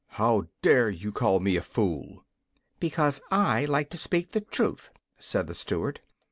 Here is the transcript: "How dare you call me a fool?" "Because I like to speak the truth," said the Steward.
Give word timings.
"How 0.17 0.45
dare 0.63 0.89
you 0.89 1.11
call 1.11 1.39
me 1.39 1.55
a 1.57 1.61
fool?" 1.61 2.25
"Because 2.79 3.21
I 3.29 3.65
like 3.65 3.91
to 3.91 3.97
speak 3.99 4.31
the 4.31 4.41
truth," 4.41 4.89
said 5.19 5.45
the 5.45 5.53
Steward. 5.53 6.01